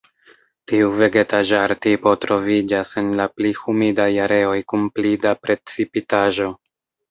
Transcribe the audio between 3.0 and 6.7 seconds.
en la pli humidaj areoj kun pli da precipitaĵo.